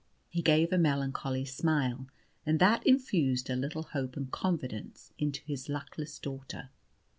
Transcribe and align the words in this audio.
He 0.29 0.41
gave 0.41 0.73
a 0.73 0.79
melancholy 0.79 1.45
smile, 1.45 2.07
and 2.43 2.57
that 2.57 2.83
infused 2.87 3.51
a 3.51 3.55
little 3.55 3.83
hope 3.83 4.17
and 4.17 4.31
confidence 4.31 5.13
into 5.19 5.43
his 5.43 5.69
luckless 5.69 6.17
daughter. 6.17 6.71